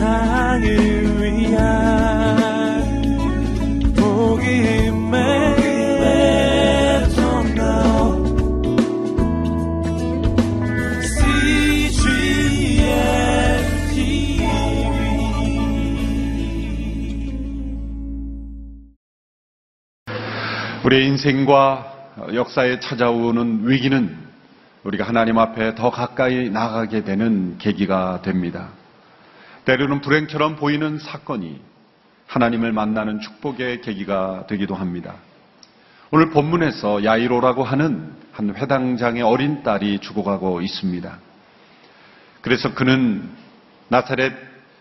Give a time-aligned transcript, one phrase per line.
[0.00, 0.64] 세상을
[1.20, 1.60] 위한
[3.94, 5.20] 복음의
[20.82, 24.16] 우리의 인생과 역사에 찾아오는 위기는
[24.84, 28.79] 우리가 하나님 앞에 더 가까이 나가게 되는 계기가 됩니다.
[29.70, 31.60] 때로는 불행처럼 보이는 사건이
[32.26, 35.14] 하나님을 만나는 축복의 계기가 되기도 합니다.
[36.10, 41.16] 오늘 본문에서 야이로라고 하는 한 회당장의 어린 딸이 죽어가고 있습니다.
[42.40, 43.30] 그래서 그는
[43.86, 44.32] 나사렛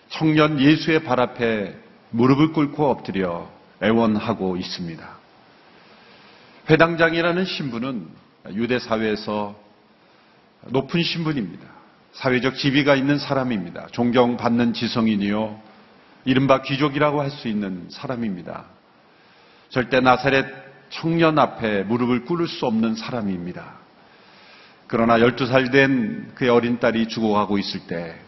[0.09, 1.77] 청년 예수의 발 앞에
[2.09, 3.47] 무릎을 꿇고 엎드려
[3.83, 5.07] 애원하고 있습니다.
[6.67, 8.07] 회당장이라는 신분은
[8.53, 9.55] 유대 사회에서
[10.69, 11.78] 높은 신분입니다.
[12.19, 13.87] 사회적 지위가 있는 사람입니다.
[13.91, 15.57] 존경받는 지성인이요.
[16.25, 18.65] 이른바 귀족이라고 할 수 있는 사람입니다.
[19.69, 20.45] 절대 나사렛
[20.89, 23.77] 청년 앞에 무릎을 꿇을 수 없는 사람입니다.
[24.87, 28.19] 그러나 12살 된 그의 어린 딸이 죽어가고 있을 때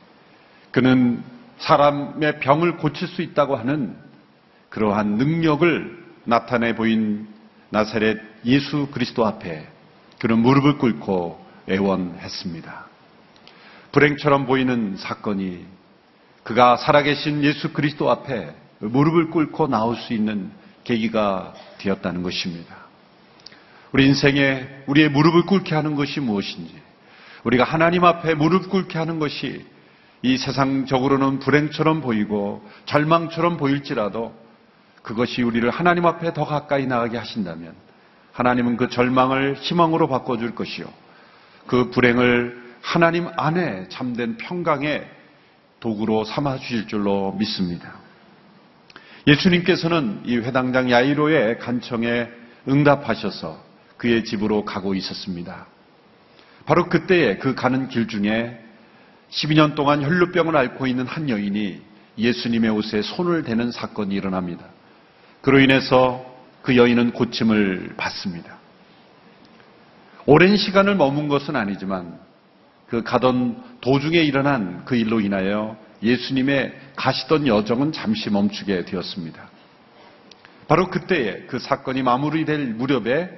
[0.71, 1.21] 그는
[1.57, 3.97] 사람의 병을 고칠 수 있다고 하는
[4.69, 7.27] 그러한 능력을 나타내 보인
[7.71, 9.67] 나사렛 예수 그리스도 앞에
[10.17, 12.90] 그는 무릎을 꿇고 애원했습니다.
[13.91, 15.65] 불행처럼 보이는 사건이
[16.43, 20.51] 그가 살아계신 예수 그리스도 앞에 무릎을 꿇고 나올 수 있는
[20.83, 22.75] 계기가 되었다는 것입니다.
[23.91, 26.73] 우리 인생에 우리의 무릎을 꿇게 하는 것이 무엇인지,
[27.43, 29.65] 우리가 하나님 앞에 무릎 꿇게 하는 것이
[30.23, 34.33] 이 세상적으로는 불행처럼 보이고 절망처럼 보일지라도
[35.01, 37.73] 그것이 우리를 하나님 앞에 더 가까이 나가게 하신다면
[38.31, 40.85] 하나님은 그 절망을 희망으로 바꿔줄 것이요.
[41.67, 45.07] 그 불행을 하나님 안에 참된 평강의
[45.79, 47.93] 도구로 삼아 주실 줄로 믿습니다.
[49.27, 52.29] 예수님께서는 이 회당장 야이로의 간청에
[52.67, 53.61] 응답하셔서
[53.97, 55.67] 그의 집으로 가고 있었습니다.
[56.65, 58.59] 바로 그때에 그 가는 길 중에
[59.29, 61.81] 12년 동안 혈루병을 앓고 있는 한 여인이
[62.17, 64.65] 예수님의 옷에 손을 대는 사건이 일어납니다.
[65.41, 66.25] 그로 인해서
[66.61, 68.57] 그 여인은 고침을 받습니다.
[70.25, 72.19] 오랜 시간을 머문 것은 아니지만
[72.91, 79.49] 그 가던 도중에 일어난 그 일로 인하여 예수님의 가시던 여정은 잠시 멈추게 되었습니다.
[80.67, 83.29] 바로 그때에 그 사건이 마무리될 무렵에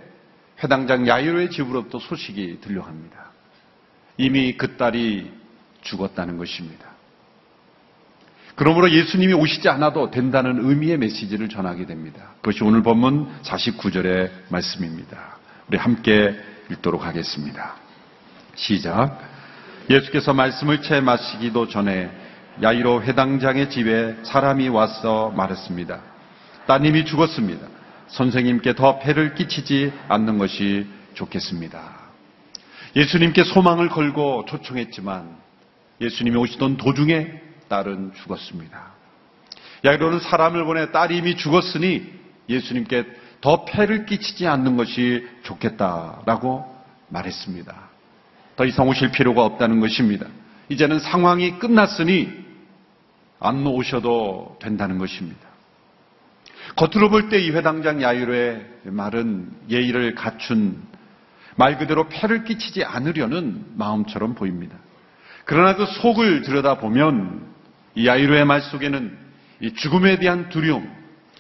[0.64, 3.32] 회당장 야이로의 집으로부터 소식이 들려갑니다.
[4.18, 5.32] 이미 그 딸이
[5.82, 6.88] 죽었다는 것입니다.
[8.56, 12.32] 그러므로 예수님이 오시지 않아도 된다는 의미의 메시지를 전하게 됩니다.
[12.42, 15.38] 그것이 오늘 본문 49절의 말씀입니다.
[15.68, 16.40] 우리 함께
[16.72, 17.76] 읽도록 하겠습니다.
[18.56, 19.33] 시작.
[19.90, 22.10] 예수께서 말씀을 채 마시기도 전에
[22.62, 26.00] 야이로 회당장의 집에 사람이 와서 말했습니다.
[26.68, 27.68] 따님이 죽었습니다.
[28.08, 32.04] 선생님께 더 폐를 끼치지 않는 것이 좋겠습니다.
[32.96, 35.36] 예수님께 소망을 걸고 초청했지만
[36.00, 38.94] 예수님이 오시던 도중에 딸은 죽었습니다.
[39.84, 42.04] 야이로는 사람을 보내 딸이 이미 죽었으니
[42.48, 43.06] 예수님께
[43.42, 46.66] 더 폐를 끼치지 않는 것이 좋겠다라고
[47.10, 47.93] 말했습니다.
[48.56, 50.28] 더 이상 오실 필요가 없다는 것입니다.
[50.70, 52.30] 이제는 상황이 끝났으니
[53.40, 55.40] 안 오셔도 된다는 것입니다.
[56.76, 60.82] 겉으로 볼 때 이 회당장 야이로의 말은 예의를 갖춘
[61.56, 64.76] 말 그대로 폐를 끼치지 않으려는 마음처럼 보입니다.
[65.46, 67.46] 그러나 그 속을 들여다보면
[67.96, 69.18] 이 아이로의 말 속에는
[69.62, 70.90] 이 죽음에 대한 두려움,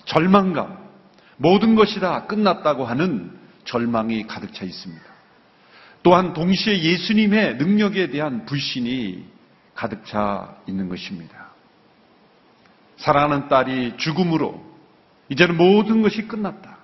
[0.06, 0.78] 절망감,
[1.38, 3.31] 모든 것이 다 끝났다고 하는
[3.66, 5.03] 절망이 가득 차 있습니다.
[6.03, 9.25] 또한 동시에 예수님의 능력에 대한 불신이
[9.74, 11.47] 가득 차 있는 것입니다.
[12.97, 14.64] 사랑하는 딸이 죽음으로
[15.30, 16.78] 이제는 모든 것이 끝났다.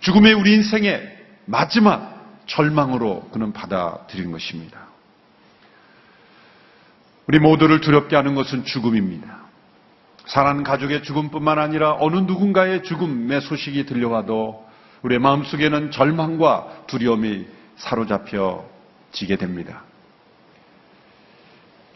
[0.00, 4.88] 죽음의 우리 인생의 마지막 절망으로 그는 받아들인 것입니다.
[7.26, 9.38] 우리 모두를 두렵게 하는 것은 죽음입니다.
[10.26, 14.66] 사랑하는 가족의 죽음뿐만 아니라 어느 누군가의 죽음의 소식이 들려와도
[15.02, 19.84] 우리의 마음속에는 절망과 두려움이 사로잡혀지게 됩니다.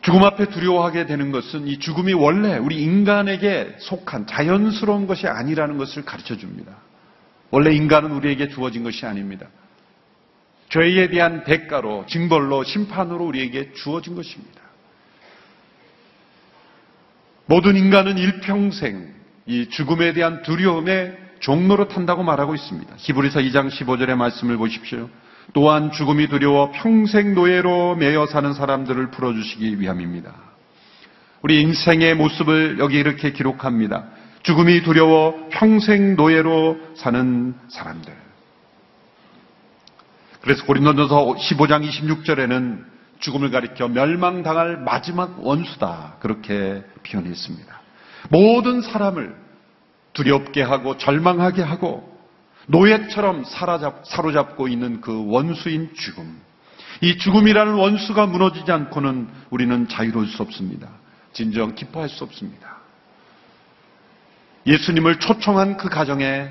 [0.03, 6.05] 죽음 앞에 두려워하게 되는 것은 이 죽음이 원래 우리 인간에게 속한 자연스러운 것이 아니라는 것을
[6.05, 6.77] 가르쳐 줍니다.
[7.51, 9.47] 원래 인간은 우리에게 주어진 것이 아닙니다.
[10.71, 14.61] 죄에 대한 대가로, 징벌로, 심판으로 우리에게 주어진 것입니다.
[17.47, 19.13] 모든 인간은 일평생
[19.47, 22.95] 이 죽음에 대한 두려움에 종로로 탄다고 말하고 있습니다.
[22.97, 25.11] 히브리서 2장 15절의 말씀을 보십시오.
[25.53, 30.33] 또한 죽음이 두려워 평생 노예로 매여 사는 사람들을 풀어주시기 위함입니다.
[31.43, 34.05] 우리 인생의 모습을 여기 이렇게 기록합니다.
[34.43, 38.13] 죽음이 두려워 평생 노예로 사는 사람들.
[40.41, 42.85] 그래서 고린도전서 15장 26절에는
[43.21, 46.17] 죽음을 가리켜 멸망당할 마지막 원수다.
[46.19, 47.81] 그렇게 표현했습니다.
[48.31, 49.37] 모든 사람을
[50.13, 52.12] 두렵게 하고 절망하게 하고
[52.67, 56.41] 노예처럼 사로잡, 사로잡고 있는 그 원수인 죽음.
[57.01, 60.89] 이 죽음이라는 원수가 무너지지 않고는 우리는 자유로울 수 없습니다.
[61.33, 62.79] 진정 기뻐할 수 없습니다.
[64.67, 66.49] 예수님을 초청한 그 가정에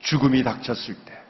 [0.00, 1.22] 죽음이 닥쳤을 때,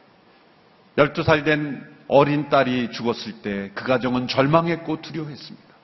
[0.97, 5.75] 12살 된 어린 딸이 죽었을 때 그 가정은 절망했고 두려워했습니다.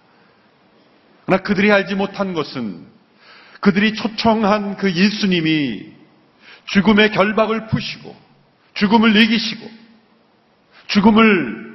[1.27, 2.87] 그러나 그들이 알지 못한 것은
[3.61, 6.00] 그들이 초청한 그 예수님이
[6.71, 8.17] 죽음의 결박을 푸시고
[8.75, 9.71] 죽음을 이기시고
[10.87, 11.71] 죽음을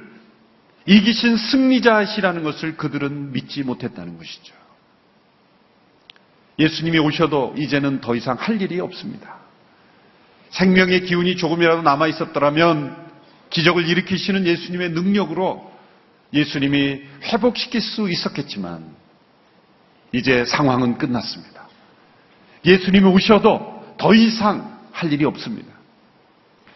[0.86, 4.54] 이기신 승리자이시라는 것을 그들은 믿지 못했다는 것이죠.
[6.58, 9.36] 예수님이 오셔도 이제는 더 이상 할 일이 없습니다.
[10.50, 12.96] 생명의 기운이 조금이라도 남아 있었더라면
[13.50, 15.70] 기적을 일으키시는 예수님의 능력으로
[16.32, 18.94] 예수님이 회복시킬 수 있었겠지만
[20.12, 21.68] 이제 상황은 끝났습니다.
[22.64, 25.68] 예수님이 오셔도 더 이상 할 일이 없습니다.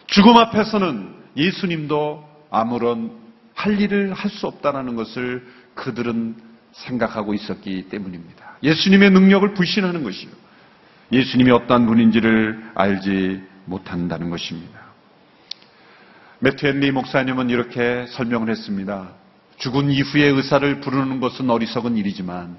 [0.05, 3.17] 죽음 앞에서는 예수님도 아무런
[3.55, 6.35] 할 일을 할 수 없다는 것을 그들은
[6.71, 8.57] 생각하고 있었기 때문입니다.
[8.61, 10.29] 예수님의 능력을 불신하는 것이요.
[11.11, 14.79] 예수님이 어떠한 분인지를 알지 못한다는 것입니다.
[16.39, 19.09] 매트 앤리 목사님은 이렇게 설명을 했습니다.
[19.57, 22.55] 죽은 이후의 의사를 부르는 것은 어리석은 일이지만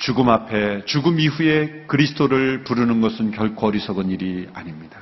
[0.00, 4.98] 죽음 앞에 죽음 이후에 그리스도를 부르는 것은 결코 어리석은 일이 아닙니다.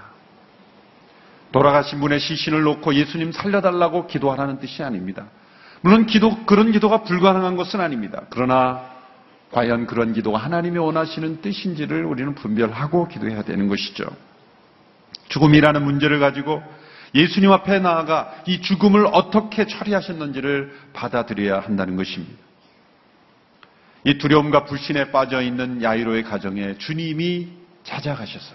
[1.53, 5.27] 돌아가신 분의 시신을 놓고 예수님 살려달라고 기도하라는 뜻이 아닙니다.
[5.83, 8.23] 물론 기도, 그런 기도가 불가능한 것은 아닙니다.
[8.29, 8.91] 그러나
[9.53, 14.05] 과연 그런 기도가 하나님이 원하시는 뜻인지를 우리는 분별하고 기도해야 되는 것이죠.
[15.29, 16.61] 죽음이라는 문제를 가지고
[17.15, 22.48] 예수님 앞에 나아가 이 죽음을 어떻게 처리하셨는지를 받아들여야 한다는 것입니다.
[24.05, 27.49] 이 두려움과 불신에 빠져 있는 야이로의 가정에 주님이
[27.85, 28.55] 찾아가셔서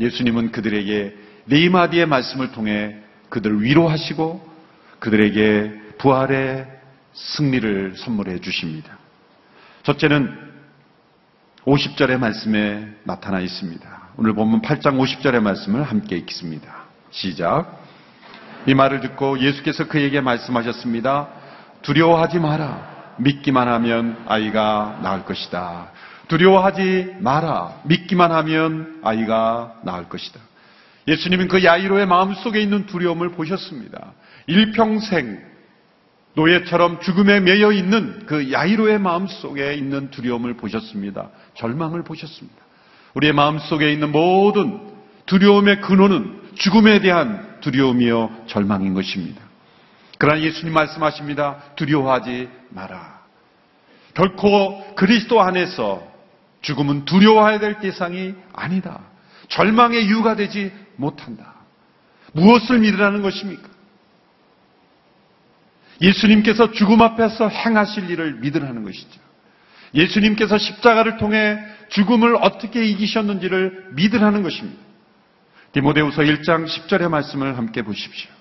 [0.00, 1.16] 예수님은 그들에게
[1.46, 2.96] 네 마디의 말씀을 통해
[3.28, 4.56] 그들을 위로하시고
[4.98, 6.66] 그들에게 부활의
[7.14, 8.98] 승리를 선물해 주십니다.
[9.82, 10.46] 첫째는
[11.64, 14.08] 50절의 말씀에 나타나 있습니다.
[14.16, 16.74] 오늘 보면 8장 50절의 말씀을 함께 읽겠습니다.
[17.10, 17.80] 시작.
[18.66, 21.28] 이 말을 듣고 예수께서 그에게 말씀하셨습니다.
[21.82, 22.95] 두려워하지 마라.
[23.18, 25.90] 믿기만 하면 아이가 나을 것이다.
[26.28, 27.80] 두려워하지 마라.
[27.84, 30.40] 믿기만 하면 아이가 나을 것이다.
[31.08, 34.12] 예수님은 그 야이로의 마음 속에 있는 두려움을 보셨습니다.
[34.46, 35.40] 일평생
[36.34, 41.30] 노예처럼 죽음에 매여 있는 그 야이로의 마음 속에 있는 두려움을 보셨습니다.
[41.54, 42.56] 절망을 보셨습니다.
[43.14, 44.80] 우리의 마음 속에 있는 모든
[45.24, 49.45] 두려움의 근원은 죽음에 대한 두려움이요 절망인 것입니다.
[50.18, 51.58] 그러나 예수님 말씀하십니다.
[51.76, 53.20] 두려워하지 마라.
[54.14, 56.06] 결코 그리스도 안에서
[56.62, 59.00] 죽음은 두려워해야 될 대상이 아니다.
[59.48, 61.54] 절망의 이유가 되지 못한다.
[62.32, 63.68] 무엇을 믿으라는 것입니까?
[66.00, 69.20] 예수님께서 죽음 앞에서 행하실 일을 믿으라는 것이죠.
[69.94, 71.58] 예수님께서 십자가를 통해
[71.88, 74.80] 죽음을 어떻게 이기셨는지를 믿으라는 것입니다.
[75.72, 78.35] 디모데후서 1장 10절의 말씀을 함께 보십시오.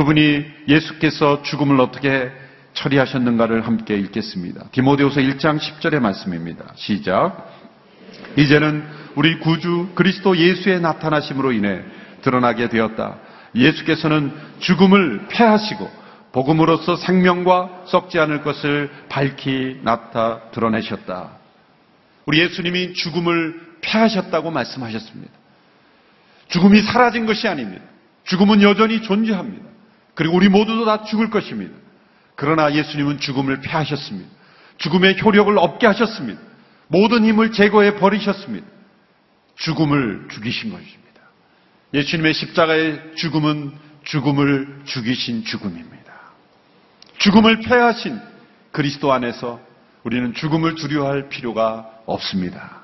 [0.00, 2.32] 그분이 예수께서 죽음을 어떻게
[2.72, 4.68] 처리하셨는가를 함께 읽겠습니다.
[4.72, 6.72] 디모데후서 1장 10절의 말씀입니다.
[6.76, 7.52] 시작.
[8.38, 8.82] 이제는
[9.14, 11.82] 우리 구주 그리스도 예수의 나타나심으로 인해
[12.22, 13.18] 드러나게 되었다.
[13.54, 15.90] 예수께서는 죽음을 패하시고
[16.32, 21.32] 복음으로서 생명과 썩지 않을 것을 밝히 나타 드러내셨다.
[22.24, 25.30] 우리 예수님이 죽음을 패하셨다고 말씀하셨습니다.
[26.48, 27.84] 죽음이 사라진 것이 아닙니다.
[28.24, 29.69] 죽음은 여전히 존재합니다.
[30.20, 31.74] 그리고 우리 모두도 다 죽을 것입니다.
[32.36, 34.28] 그러나 예수님은 죽음을 패하셨습니다.
[34.76, 36.38] 죽음의 효력을 없게 하셨습니다.
[36.88, 38.66] 모든 힘을 제거해 버리셨습니다.
[39.56, 41.22] 죽음을 죽이신 것입니다.
[41.94, 43.72] 예수님의 십자가의 죽음은
[44.04, 46.12] 죽음을 죽이신 죽음입니다.
[47.16, 48.20] 죽음을 패하신
[48.72, 49.58] 그리스도 안에서
[50.04, 52.82] 우리는 죽음을 두려워할 필요가 없습니다.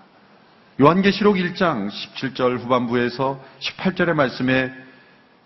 [0.80, 4.85] 요한계시록 1장 17절 후반부에서 18절의 말씀에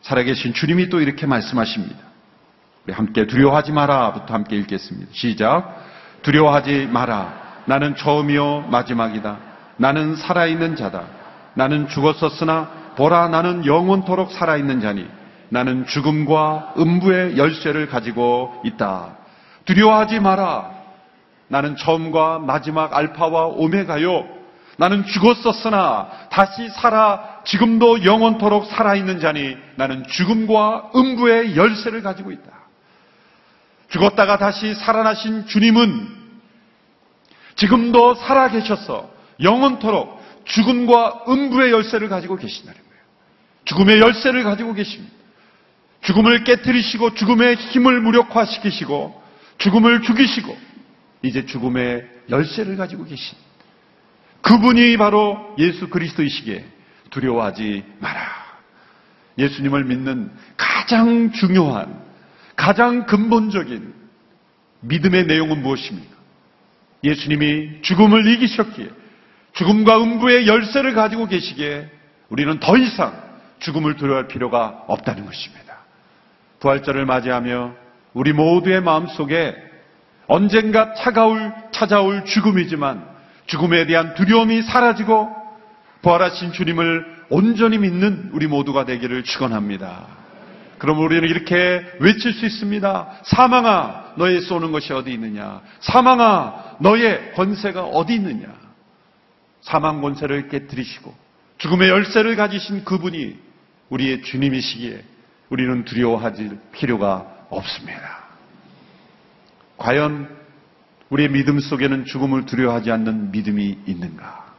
[0.03, 1.97] 살아계신 주님이 또 이렇게 말씀하십니다.
[2.87, 5.11] 우리 함께 두려워하지 마라부터 함께 읽겠습니다.
[5.13, 5.85] 시작.
[6.23, 7.63] 두려워하지 마라.
[7.67, 9.39] 나는 처음이요 마지막이다.
[9.77, 11.05] 나는 살아있는 자다.
[11.55, 15.07] 나는 죽었었으나 보라 나는 영원토록 살아있는 자니
[15.49, 19.17] 나는 죽음과 음부의 열쇠를 가지고 있다.
[19.65, 20.71] 두려워하지 마라.
[21.49, 24.40] 나는 처음과 마지막 알파와 오메가요.
[24.81, 32.51] 나는 죽었었으나 다시 살아 지금도 영원토록 살아있는 자니 나는 죽음과 음부의 열쇠를 가지고 있다.
[33.91, 36.09] 죽었다가 다시 살아나신 주님은
[37.57, 39.11] 지금도 살아 계셔서
[39.43, 43.03] 영원토록 죽음과 음부의 열쇠를 가지고 계신다는 거예요.
[43.67, 45.13] 죽음의 열쇠를 가지고 계십니다.
[46.01, 49.23] 죽음을 깨뜨리시고 죽음의 힘을 무력화시키시고
[49.59, 50.57] 죽음을 죽이시고
[51.21, 53.37] 이제 죽음의 열쇠를 가지고 계신
[54.43, 56.65] 그분이 바로 예수 그리스도이시기에
[57.11, 58.21] 두려워하지 마라.
[59.39, 62.01] 예수님을 믿는 가장 중요한
[62.57, 63.95] 가장 근본적인
[64.81, 66.17] 믿음의 내용은 무엇입니까?
[67.05, 68.89] 예수님이 죽음을 이기셨기에
[69.55, 71.91] 죽음과 음부의 열쇠를 가지고 계시기에
[72.29, 73.31] 우리는 더 이상
[73.61, 75.77] 죽음을 두려워할 필요가 없다는 것입니다.
[76.61, 77.75] 부활절을 맞이하며
[78.13, 79.57] 우리 모두의 마음속에
[80.27, 83.10] 언젠가 차가울 찾아올 죽음이지만
[83.51, 85.29] 죽음에 대한 두려움이 사라지고
[86.03, 90.07] 부활하신 주님을 온전히 믿는 우리 모두가 되기를 축원합니다.
[90.79, 93.21] 그럼 우리는 이렇게 외칠 수 있습니다.
[93.25, 95.61] 사망아, 너의 쏘는 것이 어디 있느냐?
[95.81, 98.47] 사망아, 너의 권세가 어디 있느냐?
[99.63, 101.13] 사망 권세를 깨뜨리시고
[101.59, 103.37] 죽음의 열쇠를 가지신 그분이
[103.91, 105.03] 우리의 주님이시기에
[105.51, 108.21] 우리는 두려워하지 필요가 없습니다.
[109.77, 110.40] 과연
[111.11, 114.55] 우리의 믿음 속에는 죽음을 두려워하지 않는 믿음이 있는가?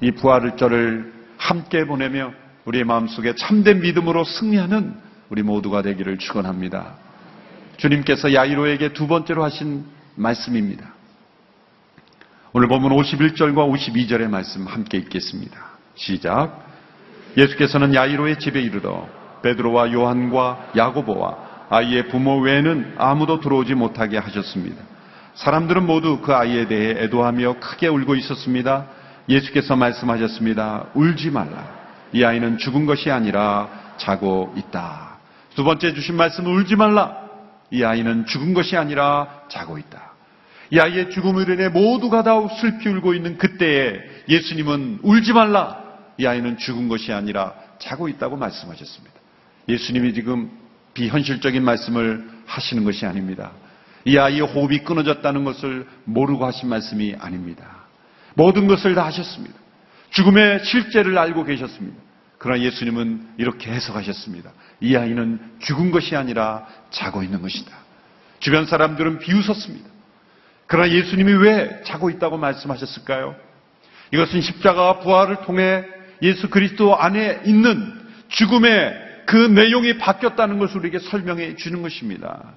[0.00, 2.32] 이 부활절을 함께 보내며
[2.64, 4.94] 우리의 마음속에 참된 믿음으로 승리하는
[5.28, 6.94] 우리 모두가 되기를 축원합니다.
[7.76, 10.94] 주님께서 야이로에게 두 번째로 하신 말씀입니다.
[12.52, 15.58] 오늘 보면 51절과 52절의 말씀 함께 읽겠습니다.
[15.94, 16.64] 시작.
[17.36, 19.06] 예수께서는 야이로의 집에 이르러
[19.42, 24.82] 베드로와 요한과 야고보와 아이의 부모 외에는 아무도 들어오지 못하게 하셨습니다.
[25.36, 28.86] 사람들은 모두 그 아이에 대해 애도하며 크게 울고 있었습니다.
[29.28, 30.86] 예수께서 말씀하셨습니다.
[30.94, 31.76] 울지 말라.
[32.12, 35.18] 이 아이는 죽은 것이 아니라 자고 있다.
[35.54, 37.26] 두 번째 주신 말씀은 울지 말라.
[37.70, 40.12] 이 아이는 죽은 것이 아니라 자고 있다.
[40.70, 45.84] 이 아이의 죽음을 인해 모두가 다 슬피 울고 있는 그때에 예수님은 울지 말라.
[46.18, 49.14] 이 아이는 죽은 것이 아니라 자고 있다고 말씀하셨습니다.
[49.68, 50.50] 예수님이 지금
[50.94, 53.52] 비현실적인 말씀을 하시는 것이 아닙니다.
[54.06, 57.84] 이 아이의 호흡이 끊어졌다는 것을 모르고 하신 말씀이 아닙니다.
[58.34, 59.54] 모든 것을 다 하셨습니다.
[60.10, 61.98] 죽음의 실제를 알고 계셨습니다.
[62.38, 64.52] 그러나 예수님은 이렇게 해석하셨습니다.
[64.80, 67.72] 이 아이는 죽은 것이 아니라 자고 있는 것이다.
[68.38, 69.90] 주변 사람들은 비웃었습니다.
[70.68, 73.34] 그러나 예수님이 왜 자고 있다고 말씀하셨을까요?
[74.12, 75.84] 이것은 십자가와 부활을 통해
[76.22, 77.92] 예수 그리스도 안에 있는
[78.28, 82.54] 죽음의 그 내용이 바뀌었다는 것을 우리에게 설명해 주는 것입니다.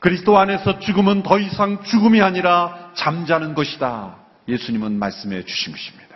[0.00, 4.16] 그리스도 안에서 죽음은 더 이상 죽음이 아니라 잠자는 것이다.
[4.46, 6.08] 예수님은 말씀해 주신 것입니다.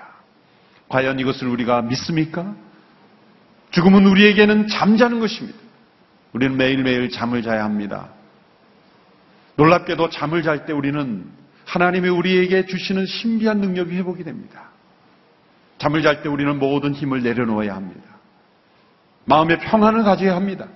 [0.88, 2.54] 과연 이것을 우리가 믿습니까?
[3.72, 5.58] 죽음은 우리에게는 잠자는 것입니다.
[6.32, 8.10] 우리는 매일매일 잠을 자야 합니다.
[9.56, 11.26] 놀랍게도 잠을 잘 때 우리는
[11.64, 14.70] 하나님이 우리에게 주시는 신비한 능력이 회복이 됩니다.
[15.78, 18.02] 잠을 잘 때 우리는 모든 힘을 내려놓아야 합니다.
[19.24, 20.68] 마음의 평안을 가져야 합니다.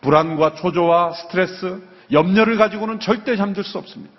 [0.00, 4.14] 불안과 초조와 스트레스, 염려를 가지고는 절대 잠들 수 없습니다.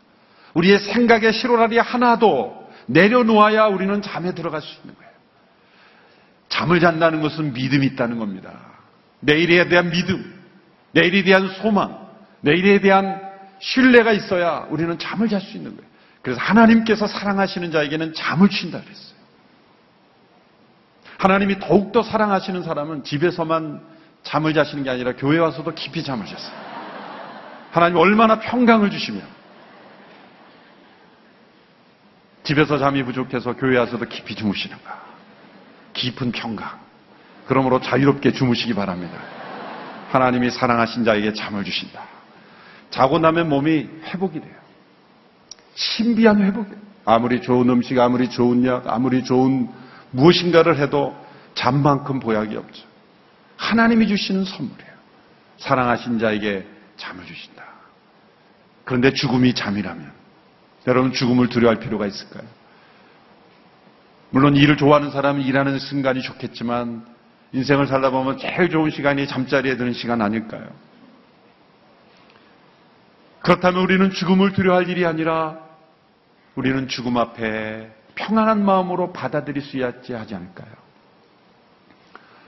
[0.53, 5.09] 우리의 생각의 실오라리 하나도 내려놓아야 우리는 잠에 들어갈 수 있는 거예요.
[6.49, 8.51] 잠을 잔다는 것은 믿음이 있다는 겁니다.
[9.19, 10.39] 내일에 대한 믿음,
[10.91, 12.07] 내일에 대한 소망,
[12.41, 13.21] 내일에 대한
[13.59, 15.89] 신뢰가 있어야 우리는 잠을 잘 수 있는 거예요.
[16.21, 19.19] 그래서 하나님께서 사랑하시는 자에게는 잠을 춘다 그랬어요.
[21.17, 23.81] 하나님이 더욱더 사랑하시는 사람은 집에서만
[24.23, 26.68] 잠을 자시는 게 아니라 교회 와서도 깊이 잠을 잤어요.
[27.71, 29.21] 하나님 얼마나 평강을 주시며
[32.43, 34.99] 집에서 잠이 부족해서 교회 와서도 깊이 주무시는가.
[35.93, 36.79] 깊은 평강.
[37.47, 39.19] 그러므로 자유롭게 주무시기 바랍니다.
[40.09, 42.01] 하나님이 사랑하신 자에게 잠을 주신다.
[42.89, 44.55] 자고 나면 몸이 회복이 돼요.
[45.75, 46.79] 신비한 회복이에요.
[47.05, 49.69] 아무리 좋은 음식, 아무리 좋은 약, 아무리 좋은
[50.11, 51.15] 무엇인가를 해도
[51.53, 52.83] 잠만큼 보약이 없죠.
[53.57, 54.91] 하나님이 주시는 선물이에요.
[55.57, 56.65] 사랑하신 자에게
[56.99, 57.63] 잠을 주신다.
[58.85, 60.11] 그런데 죽음이 잠이라면
[60.87, 62.43] 여러분 죽음을 두려워할 필요가 있을까요?
[64.29, 67.05] 물론 일을 좋아하는 사람은 일하는 순간이 좋겠지만
[67.51, 70.67] 인생을 살다 보면 제일 좋은 시간이 잠자리에 드는 시간 아닐까요?
[73.41, 75.57] 그렇다면 우리는 죽음을 두려워할 일이 아니라
[76.55, 80.69] 우리는 죽음 앞에 평안한 마음으로 받아들일 수 있지 하지 않을까요?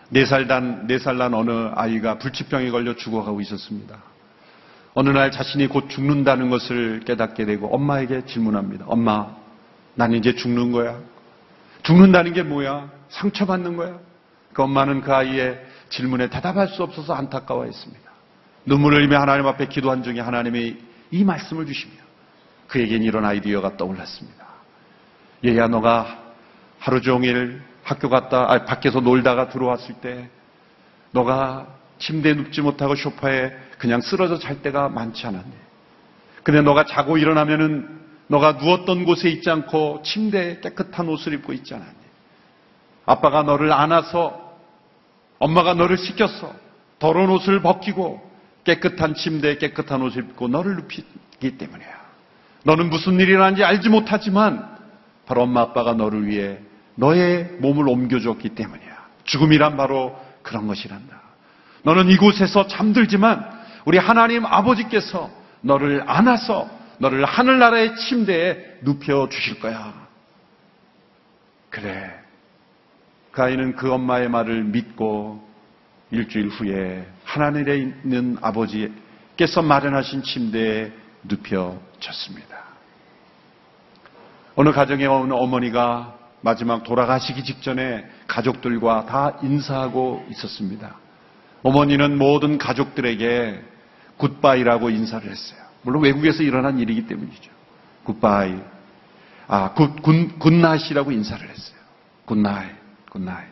[0.09, 4.10] 네살 단, 네살 난 어느 아이가 불치병에 걸려 죽어가고 있었습니다.
[4.93, 8.85] 어느 날 자신이 곧 죽는다는 것을 깨닫게 되고 엄마에게 질문합니다.
[8.87, 9.27] 엄마,
[9.95, 10.99] 난 이제 죽는 거야.
[11.83, 12.89] 죽는다는 게 뭐야?
[13.09, 13.99] 상처받는 거야?
[14.53, 18.11] 그 엄마는 그 아이의 질문에 대답할 수 없어서 안타까워했습니다.
[18.65, 20.77] 눈물을 흘리며 하나님 앞에 기도한 중에 하나님이
[21.11, 21.93] 이 말씀을 주시며
[22.67, 24.45] 그에겐 이런 아이디어가 떠올랐습니다.
[25.45, 26.19] 얘야 너가
[26.79, 30.29] 하루 종일 학교 갔다 아, 밖에서 놀다가 들어왔을 때
[31.11, 31.67] 너가
[31.99, 35.51] 침대에 눕지 못하고 소파에 그냥 쓰러져 잘 때가 많지 않았니?
[36.43, 41.95] 근데 너가 자고 일어나면은 너가 누웠던 곳에 있지 않고 침대에 깨끗한 옷을 입고 있지 않았니?
[43.07, 44.55] 아빠가 너를 안아서
[45.39, 46.53] 엄마가 너를 씻겼어.
[46.99, 48.21] 더러운 옷을 벗기고
[48.65, 52.01] 깨끗한 침대에 깨끗한 옷을 입고 너를 눕히기 때문이야.
[52.63, 54.77] 너는 무슨 일이 일어난지 알지 못하지만
[55.25, 56.59] 바로 엄마 아빠가 너를 위해
[56.93, 59.07] 너의 몸을 옮겨줬기 때문이야.
[59.23, 61.19] 죽음이란 바로 그런 것이란다.
[61.81, 65.29] 너는 이곳에서 잠들지만 우리 하나님 아버지께서
[65.61, 66.69] 너를 안아서
[66.99, 69.93] 너를 하늘나라의 침대에 눕혀 주실 거야.
[71.69, 72.19] 그래.
[73.31, 75.41] 그 아이는 그 엄마의 말을 믿고
[76.11, 80.91] 일주일 후에 하나님에 있는 아버지께서 마련하신 침대에
[81.23, 82.61] 눕혀졌습니다.
[84.55, 90.95] 어느 가정에 오는 어머니가 마지막 돌아가시기 직전에 가족들과 다 인사하고 있었습니다.
[91.63, 93.70] 어머니는 모든 가족들에게
[94.21, 95.59] 굿바이라고 인사를 했어요.
[95.81, 97.51] 물론 외국에서 일어난 일이기 때문이죠.
[98.03, 98.55] Goodbye.
[99.47, 101.77] 아, good, good, good night이라고 인사를 했어요.
[102.25, 102.71] Good night,
[103.09, 103.49] good night.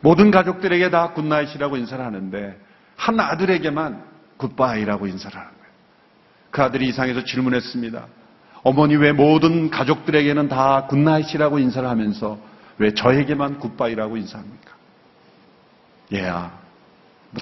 [0.00, 2.58] 모든 가족들에게 다 good night이라고 인사를 하는데
[2.96, 4.02] 한 아들에게만
[4.38, 5.72] goodbye라고 인사를 하는 거예요.
[6.50, 8.06] 그 아들이 이상해서 질문했습니다.
[8.62, 12.38] 어머니 왜 모든 가족들에게는 다 good night이라고 인사를 하면서
[12.78, 14.72] 왜 저에게만 goodbye라고 인사합니까?
[16.14, 16.50] 얘야.
[16.50, 16.59] 뭐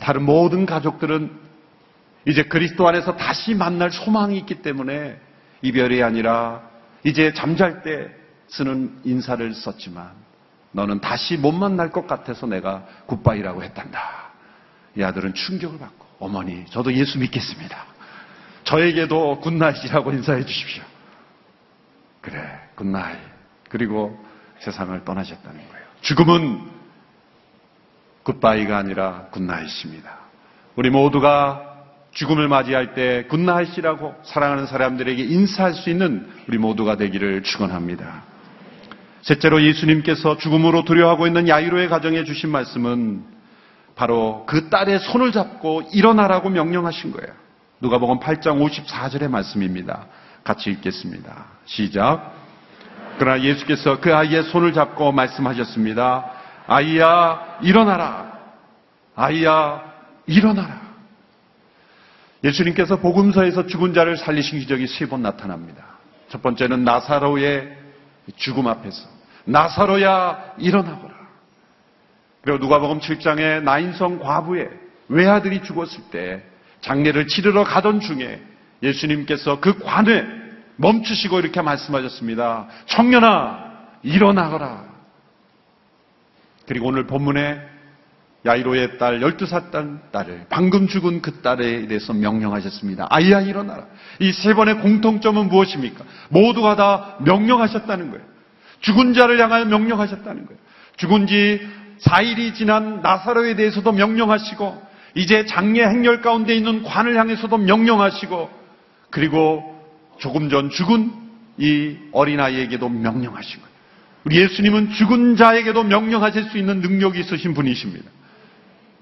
[0.00, 1.30] 다른 모든 가족들은
[2.26, 5.18] 이제 그리스도 안에서 다시 만날 소망이 있기 때문에
[5.62, 6.62] 이별이 아니라
[7.04, 8.10] 이제 잠잘 때
[8.48, 10.10] 쓰는 인사를 썼지만
[10.72, 14.28] 너는 다시 못 만날 것 같아서 내가 goodbye라고 했단다.
[14.96, 17.84] 이 아들은 충격을 받고 어머니 저도 예수 믿겠습니다.
[18.64, 20.82] 저에게도 good night이라고 인사해 주십시오.
[22.20, 23.18] 그래 good night.
[23.70, 24.22] 그리고
[24.60, 25.86] 세상을 떠나셨다는 거예요.
[26.02, 26.77] 죽음은
[28.22, 30.18] Goodbye가 아니라 good night입니다.
[30.76, 31.68] 우리 모두가
[32.12, 38.22] 죽음을 맞이할 때 good night이라고 사랑하는 사람들에게 인사할 수 있는 우리 모두가 되기를 축원합니다.
[39.22, 43.24] 셋째로 예수님께서 죽음으로 두려워하고 있는 야이로의 가정에 주신 말씀은
[43.94, 47.32] 바로 그 딸의 손을 잡고 일어나라고 명령하신 거예요.
[47.80, 50.06] 누가복음 8장 54절의 말씀입니다.
[50.44, 51.46] 같이 읽겠습니다.
[51.66, 52.32] 시작.
[53.18, 56.37] 그러나 예수께서 그 아이의 손을 잡고 말씀하셨습니다.
[56.68, 58.38] 아이야 일어나라.
[59.16, 59.82] 아이야
[60.26, 60.80] 일어나라.
[62.44, 65.84] 예수님께서 복음서에서 죽은 자를 살리신 기적이 세 번 나타납니다.
[66.28, 67.76] 첫 번째는 나사로의
[68.36, 69.08] 죽음 앞에서
[69.46, 71.14] 나사로야 일어나거라.
[72.42, 74.68] 그리고 누가복음 7장에 나인성 과부의
[75.08, 76.42] 외아들이 죽었을 때
[76.82, 78.40] 장례를 치르러 가던 중에
[78.82, 80.24] 예수님께서 그 관에
[80.76, 82.68] 멈추시고 이렇게 말씀하셨습니다.
[82.86, 84.84] 청년아 일어나거라.
[86.68, 87.60] 그리고 오늘 본문에
[88.46, 93.08] 야이로의 딸, 12살 딸을, 방금 죽은 그 딸에 대해서 명령하셨습니다.
[93.10, 93.86] 아이야, 일어나라.
[94.20, 96.04] 이 세 번의 공통점은 무엇입니까?
[96.28, 98.24] 모두가 다 명령하셨다는 거예요.
[98.80, 100.60] 죽은 자를 향하여 명령하셨다는 거예요.
[100.96, 101.66] 죽은 지
[102.00, 108.50] 4일이 지난 나사로에 대해서도 명령하시고, 이제 장례 행렬 가운데 있는 관을 향해서도 명령하시고,
[109.10, 109.84] 그리고
[110.18, 111.12] 조금 전 죽은
[111.56, 113.77] 이 어린아이에게도 명령하신 거예요.
[114.28, 118.10] 우리 예수님은 죽은 자에게도 명령하실 수 있는 능력이 있으신 분이십니다.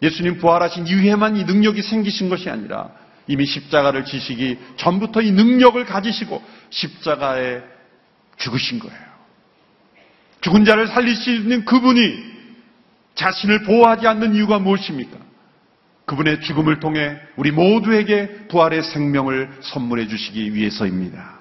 [0.01, 2.91] 예수님 부활하신 이후에만 이 능력이 생기신 것이 아니라
[3.27, 7.61] 이미 십자가를 지시기 전부터 이 능력을 가지시고 십자가에
[8.37, 8.97] 죽으신 거예요.
[10.43, 12.37] 죽은 자를 살리시는 그분이
[13.17, 15.19] 자신을 보호하지 않는 이유가 무엇입니까?
[16.05, 21.41] 그분의 죽음을 통해 우리 모두에게 부활의 생명을 선물해 주시기 위해서입니다.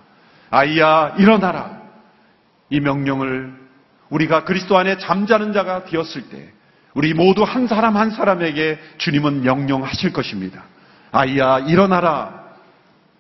[0.50, 1.84] 아이야, 일어나라.
[2.71, 3.64] 이 명령을
[4.10, 6.50] 우리가 그리스도 안에 잠자는 자가 되었을 때
[6.94, 10.63] 우리 모두 한 사람 한 사람에게 주님은 명령하실 것입니다.
[11.12, 12.46] 아이야, 일어나라.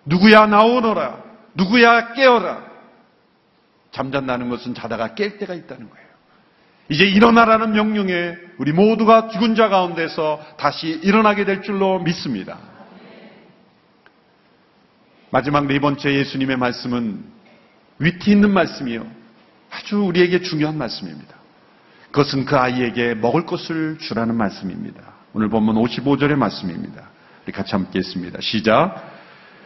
[0.05, 1.23] 누구야, 나오너라.
[1.55, 2.63] 누구야, 깨어라.
[3.91, 6.05] 잠잔다는 것은 자다가 깰 때가 있다는 거예요.
[6.89, 12.59] 이제 일어나라는 명령에 우리 모두가 죽은 자 가운데서 다시 일어나게 될 줄로 믿습니다.
[15.31, 17.23] 마지막 네 번째 예수님의 말씀은
[17.99, 19.24] 위트 있는 말씀이요.
[19.75, 21.35] 아주 우리에게 중요한 말씀입니다.
[22.11, 25.01] 그것은 그 아이에게 먹을 것을 주라는 말씀입니다.
[25.33, 27.09] 오늘 본문 55절의 말씀입니다.
[27.43, 28.39] 우리 같이 함께 했습니다.
[28.41, 29.13] 시작.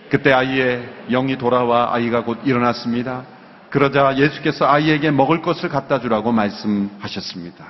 [0.10, 3.24] 그때 아이의 영이 돌아와 아이가 곧 일어났습니다.
[3.70, 7.66] 그러자 예수께서 아이에게 먹을 것을 갖다 주라고 말씀하셨습니다.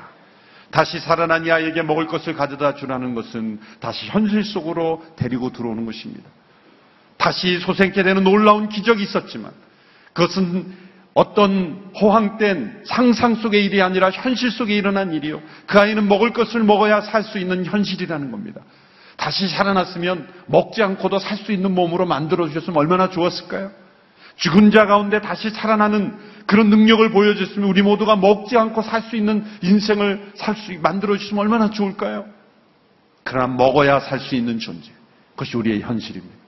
[0.71, 6.29] 다시 살아난 이 아이에게 먹을 것을 가져다 주라는 것은 다시 현실 속으로 데리고 들어오는 것입니다.
[7.17, 9.51] 다시 소생케 되는 놀라운 기적이 있었지만
[10.13, 15.41] 그것은 어떤 호황된 상상 속의 일이 아니라 현실 속에 일어난 일이요.
[15.65, 18.61] 그 아이는 먹을 것을 먹어야 살 수 있는 현실이라는 겁니다.
[19.17, 23.71] 다시 살아났으면 먹지 않고도 살 수 있는 몸으로 만들어 주셨으면 얼마나 좋았을까요?
[24.37, 29.43] 죽은 자 가운데 다시 살아나는 그런 능력을 보여줬으면 우리 모두가 먹지 않고 살 수 있는
[29.61, 32.25] 인생을 살 수 만들어 주시면 얼마나 좋을까요?
[33.23, 34.89] 그러나 먹어야 살 수 있는 존재.
[35.31, 36.38] 그것이 우리의 현실입니다.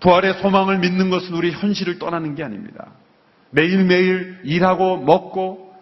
[0.00, 2.92] 부활의 소망을 믿는 것은 우리 현실을 떠나는 게 아닙니다.
[3.50, 5.74] 매일매일 일하고 먹고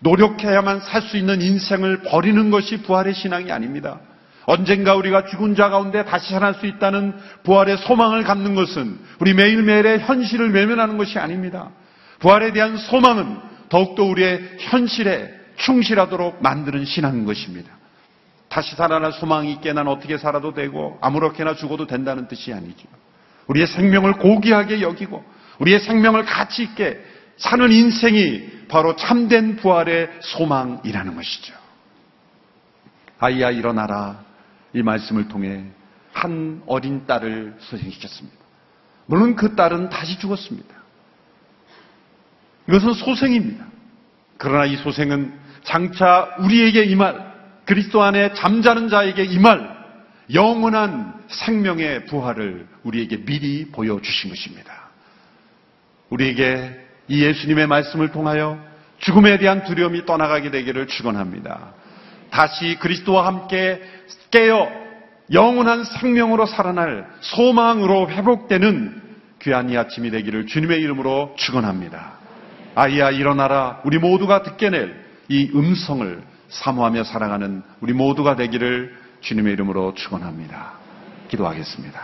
[0.00, 4.00] 노력해야만 살 수 있는 인생을 버리는 것이 부활의 신앙이 아닙니다.
[4.46, 10.00] 언젠가 우리가 죽은 자 가운데 다시 살아날 수 있다는 부활의 소망을 갖는 것은 우리 매일매일의
[10.00, 11.70] 현실을 외면하는 것이 아닙니다.
[12.18, 13.38] 부활에 대한 소망은
[13.70, 17.70] 더욱더 우리의 현실에 충실하도록 만드는 신앙인 것입니다.
[18.48, 22.86] 다시 살아날 소망이 있게 난 어떻게 살아도 되고 아무렇게나 죽어도 된다는 뜻이 아니죠.
[23.46, 25.24] 우리의 생명을 고귀하게 여기고
[25.58, 27.02] 우리의 생명을 가치 있게
[27.36, 31.54] 사는 인생이 바로 참된 부활의 소망이라는 것이죠.
[33.18, 34.22] 아이야 일어나라.
[34.72, 35.64] 이 말씀을 통해
[36.12, 38.36] 한 어린 딸을 소생시켰습니다.
[39.06, 40.74] 물론 그 딸은 다시 죽었습니다.
[42.68, 43.66] 이것은 소생입니다.
[44.38, 47.34] 그러나 이 소생은 장차 우리에게 임할
[47.66, 49.73] 그리스도 안에 잠자는 자에게 임할
[50.32, 54.72] 영원한 생명의 부활을 우리에게 미리 보여주신 것입니다.
[56.10, 56.70] 우리에게
[57.08, 58.58] 이 예수님의 말씀을 통하여
[58.98, 61.74] 죽음에 대한 두려움이 떠나가게 되기를 축원합니다.
[62.30, 63.82] 다시 그리스도와 함께
[64.30, 64.70] 깨어
[65.32, 69.02] 영원한 생명으로 살아날 소망으로 회복되는
[69.42, 72.14] 귀한 이 아침이 되기를 주님의 이름으로 축원합니다.
[72.74, 79.94] 아이야 일어나라 우리 모두가 듣게 낼 이 음성을 사모하며 살아가는 우리 모두가 되기를 주님의 이름으로
[79.94, 80.74] 축원합니다.
[81.28, 82.00] 기도하겠습니다.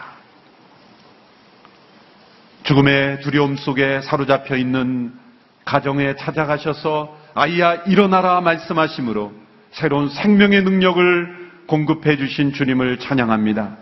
[2.62, 5.12] 죽음의 두려움 속에 사로잡혀 있는
[5.66, 9.32] 가정에 찾아가셔서 아이야 일어나라 말씀하심으로
[9.70, 13.76] 새로운 생명의 능력을 공급해 주신 주님을 찬양합니다.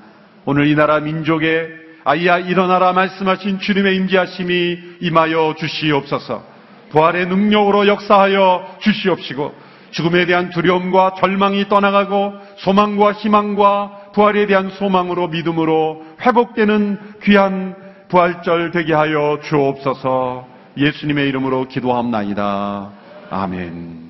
[0.45, 1.69] 오늘 이 나라 민족에
[2.05, 6.45] 아이야 일어나라 말씀하신 주님의 임재하심이 임하여 주시옵소서.
[6.91, 16.03] 부활의 능력으로 역사하여 주시옵시고 죽음에 대한 두려움과 절망이 떠나가고 소망과 희망과 부활에 대한 소망으로 믿음으로
[16.21, 17.75] 회복되는 귀한
[18.09, 20.47] 부활절 되게 하여 주옵소서.
[20.77, 22.91] 예수님의 이름으로 기도합나이다.
[23.31, 24.09] 아멘.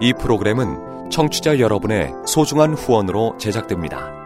[0.00, 4.25] 이 프로그램은 청취자 여러분의 소중한 후원으로 제작됩니다.